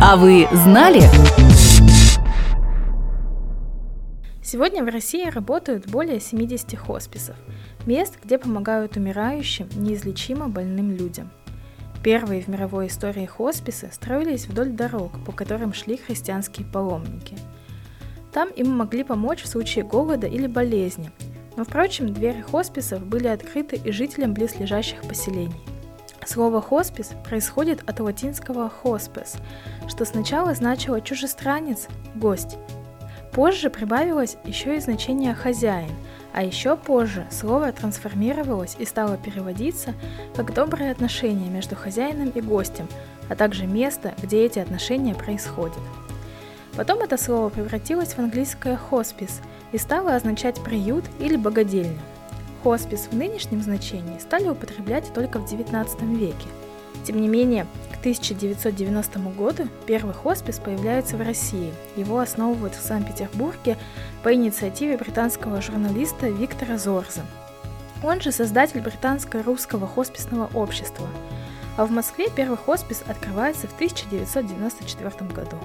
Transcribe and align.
А 0.00 0.16
вы 0.16 0.46
знали? 0.52 1.02
Сегодня 4.44 4.84
в 4.84 4.88
России 4.88 5.28
работают 5.28 5.88
более 5.88 6.20
70 6.20 6.78
хосписов, 6.78 7.34
мест, 7.84 8.14
где 8.22 8.38
помогают 8.38 8.96
умирающим, 8.96 9.68
неизлечимо 9.74 10.48
больным 10.48 10.92
людям. 10.92 11.30
Первые 12.04 12.42
в 12.42 12.46
мировой 12.46 12.86
истории 12.86 13.26
хосписы 13.26 13.90
строились 13.92 14.46
вдоль 14.46 14.68
дорог, 14.68 15.10
по 15.26 15.32
которым 15.32 15.74
шли 15.74 15.96
христианские 15.96 16.64
паломники. 16.64 17.36
Там 18.32 18.50
им 18.50 18.70
могли 18.70 19.02
помочь 19.02 19.42
в 19.42 19.48
случае 19.48 19.84
голода 19.84 20.28
или 20.28 20.46
болезни, 20.46 21.10
но, 21.56 21.64
впрочем, 21.64 22.14
двери 22.14 22.40
хосписов 22.40 23.04
были 23.04 23.26
открыты 23.26 23.74
и 23.74 23.90
жителям 23.90 24.32
близлежащих 24.32 25.02
поселений. 25.02 25.60
Слово 26.28 26.60
«хоспис» 26.60 27.12
происходит 27.26 27.88
от 27.88 28.00
латинского 28.00 28.70
«hospes», 28.82 29.38
что 29.88 30.04
сначала 30.04 30.52
значило 30.52 31.00
«чужестранец», 31.00 31.88
«гость». 32.14 32.58
Позже 33.32 33.70
прибавилось 33.70 34.36
еще 34.44 34.76
и 34.76 34.80
значение 34.80 35.32
«хозяин», 35.32 35.90
а 36.34 36.42
еще 36.42 36.76
позже 36.76 37.26
слово 37.30 37.72
трансформировалось 37.72 38.76
и 38.78 38.84
стало 38.84 39.16
переводиться 39.16 39.94
как 40.36 40.52
«добрые 40.52 40.90
отношения 40.90 41.48
между 41.48 41.76
хозяином 41.76 42.28
и 42.28 42.42
гостем», 42.42 42.88
а 43.30 43.34
также 43.34 43.66
место, 43.66 44.12
где 44.22 44.44
эти 44.44 44.58
отношения 44.58 45.14
происходят. 45.14 45.80
Потом 46.76 46.98
это 46.98 47.16
слово 47.16 47.48
превратилось 47.48 48.12
в 48.12 48.18
английское 48.18 48.76
«хоспис» 48.76 49.40
и 49.72 49.78
стало 49.78 50.14
означать 50.14 50.62
«приют» 50.62 51.06
или 51.20 51.36
«богадельня». 51.36 51.98
Хоспис 52.62 53.08
в 53.10 53.16
нынешнем 53.16 53.62
значении 53.62 54.18
стали 54.18 54.48
употреблять 54.48 55.12
только 55.14 55.38
в 55.38 55.44
XIX 55.44 56.16
веке. 56.16 56.48
Тем 57.04 57.20
не 57.20 57.28
менее, 57.28 57.66
к 57.92 57.98
1990 58.00 59.18
году 59.30 59.68
первый 59.86 60.14
хоспис 60.14 60.58
появляется 60.58 61.16
в 61.16 61.22
России. 61.22 61.72
Его 61.96 62.18
основывают 62.18 62.74
в 62.74 62.84
Санкт-Петербурге 62.84 63.76
по 64.22 64.34
инициативе 64.34 64.96
британского 64.96 65.62
журналиста 65.62 66.28
Виктора 66.28 66.78
Зорза. 66.78 67.22
Он 68.02 68.20
же 68.20 68.30
создатель 68.30 68.80
британско-русского 68.80 69.86
хосписного 69.86 70.50
общества. 70.54 71.08
А 71.76 71.86
в 71.86 71.90
Москве 71.90 72.28
первый 72.34 72.58
хоспис 72.58 73.02
открывается 73.06 73.68
в 73.68 73.74
1994 73.74 75.10
году. 75.30 75.56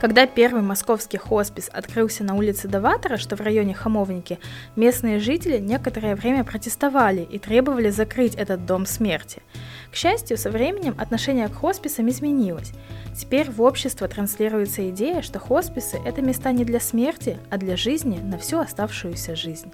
Когда 0.00 0.28
первый 0.28 0.62
московский 0.62 1.18
хоспис 1.18 1.68
открылся 1.72 2.22
на 2.22 2.36
улице 2.36 2.68
Даватора, 2.68 3.16
что 3.16 3.34
в 3.34 3.40
районе 3.40 3.74
Хамовники, 3.74 4.38
местные 4.76 5.18
жители 5.18 5.58
некоторое 5.58 6.14
время 6.14 6.44
протестовали 6.44 7.22
и 7.22 7.40
требовали 7.40 7.90
закрыть 7.90 8.36
этот 8.36 8.64
дом 8.64 8.86
смерти. 8.86 9.42
К 9.90 9.96
счастью, 9.96 10.38
со 10.38 10.50
временем 10.50 10.94
отношение 10.98 11.48
к 11.48 11.54
хосписам 11.54 12.08
изменилось. 12.10 12.72
Теперь 13.16 13.50
в 13.50 13.60
общество 13.60 14.06
транслируется 14.06 14.88
идея, 14.90 15.20
что 15.20 15.40
хосписы– 15.40 15.98
это 16.06 16.22
места 16.22 16.52
не 16.52 16.64
для 16.64 16.78
смерти, 16.78 17.36
а 17.50 17.58
для 17.58 17.76
жизни 17.76 18.20
на 18.22 18.38
всю 18.38 18.58
оставшуюся 18.60 19.34
жизнь. 19.34 19.72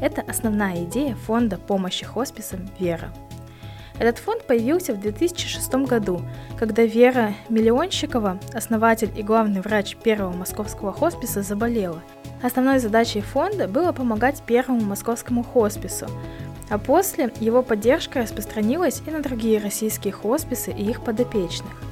Это 0.00 0.22
основная 0.22 0.82
идея 0.84 1.14
фонда 1.14 1.58
помощи 1.58 2.04
хосписам 2.04 2.68
«Вера». 2.80 3.12
Этот 4.00 4.18
фонд 4.18 4.46
появился 4.46 4.94
в 4.94 5.00
2006 5.00 5.74
году, 5.86 6.22
когда 6.58 6.84
Вера 6.84 7.34
Миллионщикова, 7.50 8.40
основатель 8.54 9.12
и 9.14 9.22
главный 9.22 9.60
врач 9.60 9.94
первого 9.94 10.32
московского 10.32 10.90
хосписа, 10.90 11.42
заболела. 11.42 12.02
Основной 12.42 12.78
задачей 12.78 13.20
фонда 13.20 13.68
было 13.68 13.92
помогать 13.92 14.42
первому 14.46 14.80
московскому 14.80 15.44
хоспису, 15.44 16.06
а 16.70 16.78
после 16.78 17.30
его 17.40 17.62
поддержка 17.62 18.22
распространилась 18.22 19.02
и 19.06 19.10
на 19.10 19.20
другие 19.20 19.60
российские 19.60 20.14
хосписы 20.14 20.72
и 20.72 20.82
их 20.82 21.04
подопечных. 21.04 21.89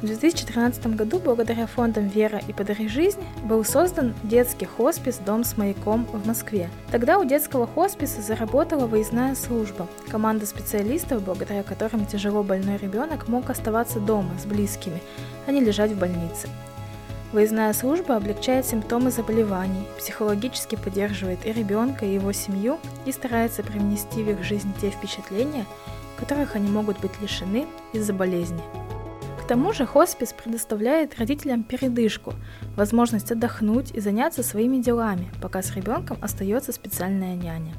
В 0.00 0.06
2013 0.06 0.96
году 0.96 1.18
благодаря 1.18 1.66
фондам 1.66 2.08
«Вера» 2.08 2.40
и 2.48 2.54
«Подари 2.54 2.88
жизнь» 2.88 3.20
был 3.44 3.62
создан 3.66 4.14
детский 4.22 4.64
хоспис 4.64 5.18
«Дом 5.18 5.44
с 5.44 5.58
маяком» 5.58 6.06
в 6.06 6.26
Москве. 6.26 6.70
Тогда 6.90 7.18
у 7.18 7.24
детского 7.24 7.66
хосписа 7.66 8.22
заработала 8.22 8.86
выездная 8.86 9.34
служба, 9.34 9.86
команда 10.08 10.46
специалистов, 10.46 11.22
благодаря 11.22 11.62
которым 11.62 12.06
тяжело 12.06 12.42
больной 12.42 12.78
ребенок 12.78 13.28
мог 13.28 13.50
оставаться 13.50 14.00
дома 14.00 14.30
с 14.42 14.46
близкими, 14.46 15.02
а 15.46 15.52
не 15.52 15.60
лежать 15.60 15.92
в 15.92 15.98
больнице. 15.98 16.48
Выездная 17.32 17.74
служба 17.74 18.16
облегчает 18.16 18.64
симптомы 18.64 19.10
заболеваний, 19.10 19.84
психологически 19.98 20.76
поддерживает 20.76 21.44
и 21.44 21.52
ребенка, 21.52 22.06
и 22.06 22.14
его 22.14 22.32
семью 22.32 22.78
и 23.04 23.12
старается 23.12 23.62
привнести 23.62 24.22
в 24.22 24.30
их 24.30 24.42
жизнь 24.44 24.72
те 24.80 24.88
впечатления, 24.88 25.66
которых 26.18 26.56
они 26.56 26.70
могут 26.70 26.98
быть 27.00 27.20
лишены 27.20 27.66
из-за 27.92 28.14
болезни 28.14 28.62
тому 29.50 29.72
же 29.72 29.84
хоспис 29.84 30.32
предоставляет 30.32 31.18
родителям 31.18 31.64
передышку, 31.64 32.34
возможность 32.76 33.32
отдохнуть 33.32 33.90
и 33.90 33.98
заняться 33.98 34.44
своими 34.44 34.76
делами, 34.76 35.28
пока 35.42 35.60
с 35.60 35.74
ребенком 35.74 36.18
остается 36.20 36.70
специальная 36.70 37.34
няня. 37.34 37.74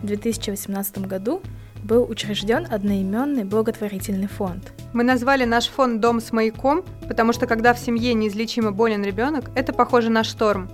В 0.00 0.06
2018 0.06 1.06
году 1.06 1.40
был 1.84 2.02
учрежден 2.02 2.66
одноименный 2.68 3.44
благотворительный 3.44 4.26
фонд. 4.26 4.72
Мы 4.92 5.04
назвали 5.04 5.44
наш 5.44 5.68
фонд 5.68 6.00
«Дом 6.00 6.20
с 6.20 6.32
маяком», 6.32 6.84
потому 7.06 7.32
что 7.32 7.46
когда 7.46 7.74
в 7.74 7.78
семье 7.78 8.12
неизлечимо 8.14 8.72
болен 8.72 9.04
ребенок, 9.04 9.52
это 9.54 9.72
похоже 9.72 10.10
на 10.10 10.24
шторм. 10.24 10.68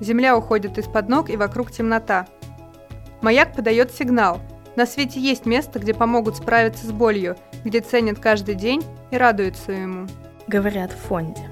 Земля 0.00 0.34
уходит 0.34 0.78
из-под 0.78 1.10
ног 1.10 1.28
и 1.28 1.36
вокруг 1.36 1.72
темнота. 1.72 2.26
Маяк 3.20 3.54
подает 3.54 3.92
сигнал. 3.92 4.40
На 4.78 4.86
свете 4.86 5.18
есть 5.18 5.44
место, 5.44 5.80
где 5.80 5.92
помогут 5.92 6.36
справиться 6.36 6.86
с 6.86 6.92
болью, 6.92 7.36
где 7.64 7.80
ценят 7.80 8.20
каждый 8.20 8.54
день 8.54 8.80
и 9.10 9.16
радуются 9.16 9.72
ему. 9.72 10.06
Говорят 10.46 10.92
в 10.92 10.98
фонде. 10.98 11.50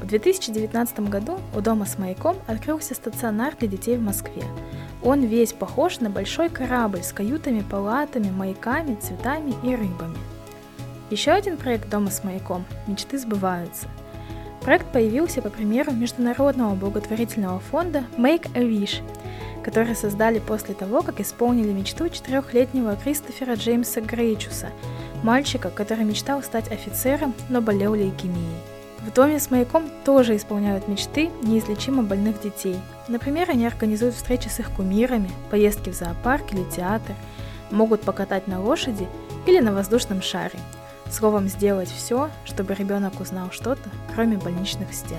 В 0.00 0.06
2019 0.06 1.00
году 1.00 1.38
у 1.54 1.60
дома 1.60 1.84
с 1.84 1.98
маяком 1.98 2.38
открылся 2.46 2.94
стационар 2.94 3.54
для 3.56 3.68
детей 3.68 3.98
в 3.98 4.00
Москве. 4.00 4.42
Он 5.02 5.20
весь 5.20 5.52
похож 5.52 6.00
на 6.00 6.08
большой 6.08 6.48
корабль 6.48 7.02
с 7.02 7.12
каютами, 7.12 7.60
палатами, 7.60 8.30
маяками, 8.30 8.94
цветами 8.94 9.52
и 9.62 9.76
рыбами. 9.76 10.16
Еще 11.10 11.32
один 11.32 11.58
проект 11.58 11.90
дома 11.90 12.10
с 12.10 12.24
маяком 12.24 12.64
«Мечты 12.86 13.18
сбываются». 13.18 13.86
Проект 14.62 14.90
появился 14.92 15.42
по 15.42 15.50
примеру 15.50 15.92
международного 15.92 16.74
благотворительного 16.74 17.58
фонда 17.58 18.04
Make 18.16 18.50
a 18.54 18.62
Wish, 18.62 19.02
который 19.62 19.94
создали 19.96 20.38
после 20.38 20.74
того, 20.74 21.02
как 21.02 21.20
исполнили 21.20 21.72
мечту 21.72 22.08
четырехлетнего 22.08 22.96
Кристофера 22.96 23.54
Джеймса 23.54 24.00
Грейчуса– 24.00 24.68
мальчика, 25.22 25.70
который 25.70 26.04
мечтал 26.04 26.42
стать 26.42 26.70
офицером, 26.70 27.34
но 27.48 27.60
болел 27.60 27.94
лейкемией. 27.94 28.60
В 29.00 29.12
доме 29.12 29.40
с 29.40 29.50
маяком 29.50 29.90
тоже 30.04 30.36
исполняют 30.36 30.86
мечты 30.86 31.30
неизлечимо 31.42 32.02
больных 32.04 32.40
детей. 32.40 32.76
Например, 33.08 33.50
они 33.50 33.66
организуют 33.66 34.14
встречи 34.14 34.48
с 34.48 34.60
их 34.60 34.70
кумирами, 34.70 35.30
поездки 35.50 35.90
в 35.90 35.94
зоопарк 35.94 36.52
или 36.52 36.64
театр, 36.70 37.14
могут 37.70 38.02
покатать 38.02 38.46
на 38.46 38.62
лошади 38.62 39.08
или 39.46 39.58
на 39.58 39.72
воздушном 39.72 40.22
шаре. 40.22 40.58
Словом, 41.10 41.48
сделать 41.48 41.90
все, 41.90 42.30
чтобы 42.44 42.74
ребенок 42.74 43.18
узнал 43.20 43.50
что-то, 43.50 43.90
кроме 44.14 44.36
больничных 44.36 44.94
стен. 44.94 45.18